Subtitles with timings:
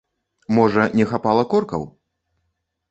[0.59, 1.89] Можа, не хапала коркаў?